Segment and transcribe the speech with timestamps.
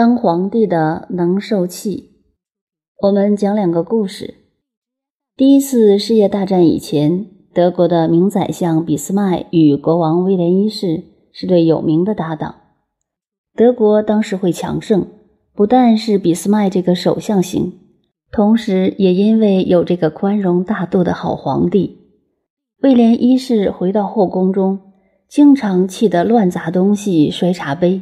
[0.00, 2.12] 当皇帝的能受气。
[3.02, 4.32] 我们讲两个故事。
[5.36, 11.02] 第一次世界大战以前，德国的名宰相俾斯麦与国王威廉一世
[11.32, 12.54] 是对有名的搭档。
[13.54, 15.06] 德国当时会强盛，
[15.54, 17.74] 不但是俾斯麦这个首相行，
[18.32, 21.98] 同时也因为有这个宽容大度的好皇帝。
[22.82, 24.80] 威廉一世回到后宫中，
[25.28, 28.00] 经常气得乱砸东西、摔茶杯。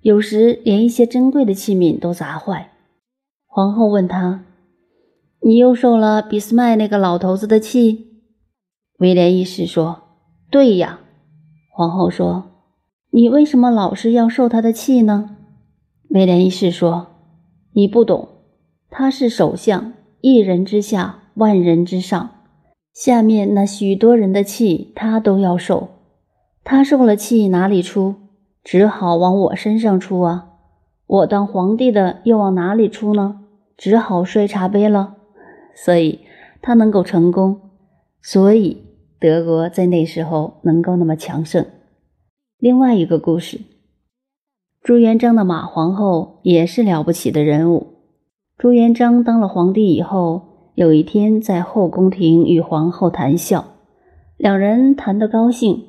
[0.00, 2.72] 有时连一些珍贵的器皿都砸坏。
[3.46, 4.44] 皇后问他
[5.42, 8.06] ：“你又受了俾斯麦那个老头子的气？”
[8.98, 10.02] 威廉一世说
[10.50, 11.00] ：“对呀。”
[11.74, 12.44] 皇后说
[13.10, 15.36] ：“你为什么老是要受他的气呢？”
[16.10, 17.08] 威廉一世说
[17.74, 18.28] ：“你不懂，
[18.90, 22.30] 他是首相，一人之下，万人之上，
[22.94, 25.88] 下面那许多人的气他都要受。
[26.62, 28.14] 他受了气哪里出？”
[28.62, 30.50] 只好往我身上出啊！
[31.06, 33.40] 我当皇帝的又往哪里出呢？
[33.76, 35.14] 只好摔茶杯了。
[35.74, 36.20] 所以
[36.60, 37.60] 他能够成功，
[38.20, 38.84] 所以
[39.20, 41.64] 德国在那时候能够那么强盛。
[42.58, 43.60] 另外一个故事，
[44.82, 47.86] 朱元璋的马皇后也是了不起的人物。
[48.58, 53.64] 朱元璋当了皇帝以后，有一天在后宫廷与皇后谈笑，
[54.36, 55.87] 两人谈得高兴。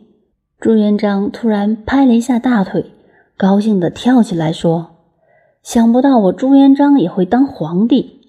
[0.59, 2.91] 朱元璋突然拍了一下大腿，
[3.37, 4.97] 高兴地跳起来说
[5.63, 8.19] ：“想不到我朱元璋也会当皇帝！”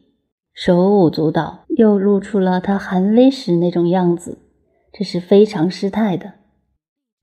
[0.54, 4.38] 手舞足蹈，又露出了他含威时那种样子，
[4.92, 6.34] 这是非常失态的。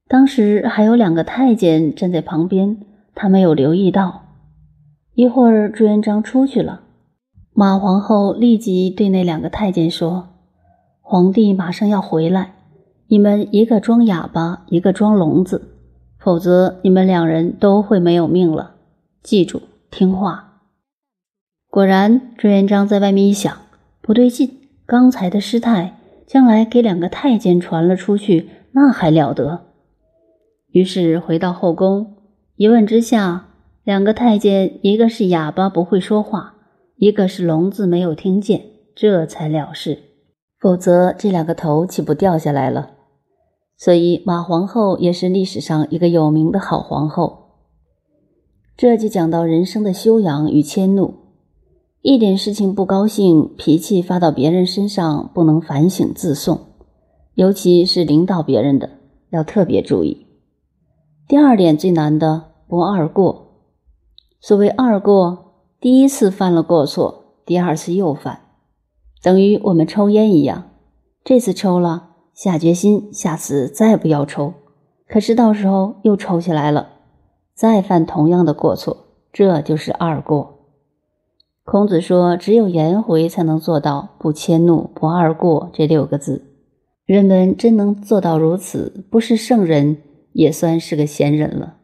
[0.09, 2.77] 当时还有两个太监站在旁边，
[3.15, 4.23] 他没有留意到。
[5.13, 6.81] 一会儿，朱元璋出去了，
[7.53, 10.27] 马皇后立即对那两个太监说
[10.99, 12.55] ：“皇帝马上要回来。”
[13.09, 15.61] 你们一个装哑巴，一个装聋子，
[16.19, 18.75] 否则你们两人都会没有命了。
[19.23, 20.61] 记住，听话。
[21.69, 23.57] 果然，朱元璋在外面一想，
[24.01, 29.61] 不对劲，刚才的失态，将来给两个太监传了出去，那还了得？
[30.71, 32.15] 于是回到后宫，
[32.57, 33.47] 一问之下，
[33.85, 36.55] 两个太监一个是哑巴，不会说话；
[36.97, 38.63] 一个是聋子，没有听见，
[38.93, 39.99] 这才了事。
[40.59, 42.95] 否则，这两个头岂不掉下来了？
[43.77, 47.51] 所以，马皇后也是历史上一个有名的好皇后。
[48.75, 51.13] 这就讲到人生的修养与迁怒。
[52.01, 56.59] 一点事情不高兴，脾气发到别人身上，不能反省自送，
[57.35, 58.89] 尤其是领导别人的，
[59.29, 60.25] 要特别注意。
[61.27, 63.45] 第二点最难的，不二过。
[64.39, 68.41] 所谓二过，第一次犯了过错，第二次又犯，
[69.21, 70.71] 等于我们抽烟一样，
[71.23, 72.06] 这次抽了。
[72.37, 74.53] 下决心，下次再不要抽。
[75.07, 76.89] 可是到时候又抽起来了，
[77.55, 80.59] 再犯同样的过错，这就是二过。
[81.65, 86.45] 孔子说，只有颜回才能做到不迁怒、不二过这六个字。
[87.07, 89.97] 人们真能做到如此，不是圣人，
[90.33, 91.77] 也算是个贤人了。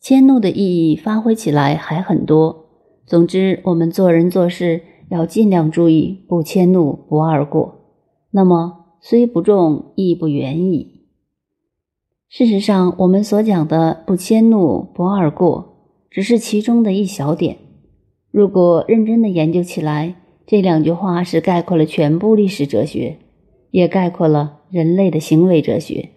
[0.00, 2.66] 迁怒的意义发挥起来还很多。
[3.04, 7.80] 总之，我们做人做事要尽量注意不迁怒、不二过。
[8.30, 8.84] 那么。
[9.00, 11.02] 虽不重，亦不远矣。
[12.28, 15.76] 事实上，我们所讲的“不迁怒，不贰过”，
[16.10, 17.56] 只是其中的一小点。
[18.30, 20.16] 如果认真的研究起来，
[20.46, 23.18] 这两句话是概括了全部历史哲学，
[23.70, 26.10] 也概括了人类的行为哲学。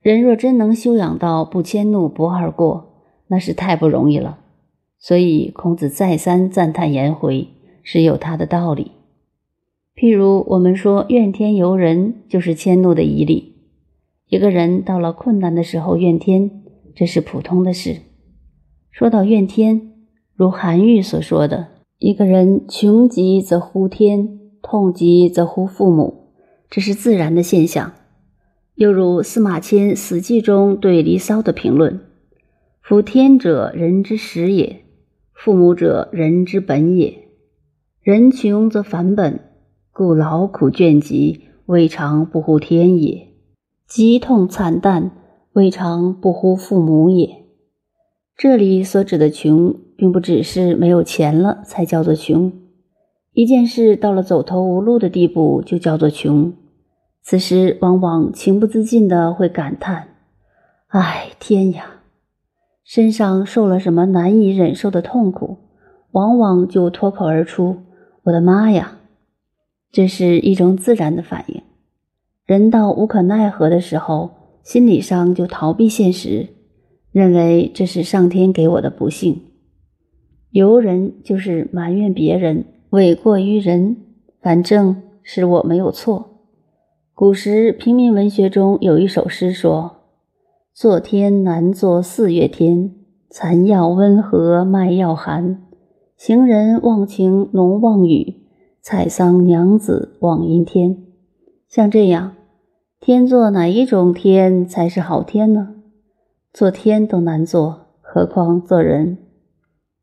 [0.00, 4.38] 人若真能修养到不迁怒、不贰过，那是太不容易了。
[5.00, 7.48] 所以，孔子再三赞叹颜回，
[7.82, 8.92] 是有他的道理。
[10.00, 13.56] 譬如我们说怨天尤人，就是迁怒的一例。
[14.28, 16.62] 一个人到了困难的时候怨天，
[16.94, 17.96] 这是普通的事。
[18.92, 19.90] 说到怨天，
[20.36, 21.66] 如韩愈所说的
[21.98, 26.28] ：“一个人穷极则呼天，痛极则呼父母，
[26.70, 27.94] 这是自然的现象。”
[28.76, 31.98] 又如司马迁《死记》中对《离骚》的评论
[32.80, 34.84] ：“夫天者，人之始也；
[35.34, 37.26] 父母者，人之本也。
[38.00, 39.40] 人穷则反本。”
[39.98, 43.32] 故劳苦倦疾，未尝不乎天也；
[43.88, 45.10] 疾痛惨淡，
[45.54, 47.44] 未尝不乎父母也。
[48.36, 52.52] 这里所指的穷，并不只是没有钱了才叫做穷，
[53.32, 56.52] 一件事到了走投无路的地步，就叫做穷。
[57.20, 60.10] 此时往往情不自禁的会感叹
[60.94, 62.02] ：“唉，天呀！”
[62.86, 65.56] 身上受了什么难以忍受的痛苦，
[66.12, 67.78] 往往就脱口而出
[68.22, 68.92] ：“我的妈呀！”
[69.90, 71.62] 这是一种自然的反应。
[72.44, 74.30] 人到无可奈何的时候，
[74.62, 76.48] 心理上就逃避现实，
[77.10, 79.42] 认为这是上天给我的不幸。
[80.50, 83.96] 尤人就是埋怨别人，诿过于人，
[84.40, 86.44] 反正是我没有错。
[87.14, 90.04] 古时平民文学中有一首诗说
[90.72, 92.94] ：“做天难做四月天，
[93.28, 95.62] 残药温和麦药寒。
[96.16, 98.36] 行人忘晴农忘雨，
[98.90, 100.96] 采桑娘子望阴天。”
[101.68, 102.36] 像这样，
[102.98, 105.74] 天做哪一种天才是好天呢？
[106.54, 109.18] 做天都难做，何况做人？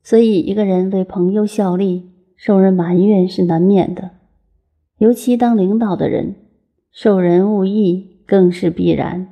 [0.04, 4.12] 所以，一个人为朋友效力，受人埋怨是难免的。
[5.00, 6.36] 尤其当领导的人，
[6.92, 9.30] 受人误意更是必然。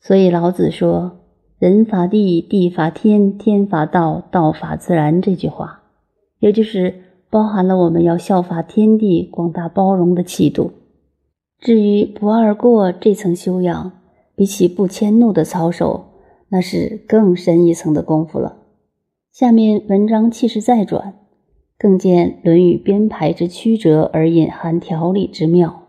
[0.00, 1.20] 所以，老子说
[1.60, 5.82] ：“人法地，地法天，天法道，道法自然。”这句话，
[6.40, 6.92] 也就是
[7.32, 10.72] 包含了我们要效法天地广大包容的气度。
[11.58, 13.92] 至于不贰过这层修养，
[14.36, 16.08] 比起不迁怒的操守，
[16.50, 18.58] 那是更深一层的功夫了。
[19.32, 21.14] 下面文章气势再转，
[21.78, 25.81] 更见《论语》编排之曲折而隐含条理之妙。